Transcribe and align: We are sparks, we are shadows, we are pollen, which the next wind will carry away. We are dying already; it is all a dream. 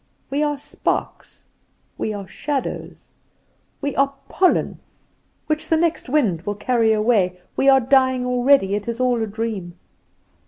We 0.31 0.41
are 0.41 0.57
sparks, 0.57 1.45
we 1.95 2.11
are 2.11 2.27
shadows, 2.27 3.11
we 3.81 3.95
are 3.95 4.11
pollen, 4.29 4.79
which 5.45 5.67
the 5.69 5.77
next 5.77 6.09
wind 6.09 6.41
will 6.41 6.55
carry 6.55 6.91
away. 6.91 7.39
We 7.55 7.69
are 7.69 7.79
dying 7.79 8.25
already; 8.25 8.73
it 8.73 8.87
is 8.87 8.99
all 8.99 9.21
a 9.21 9.27
dream. 9.27 9.77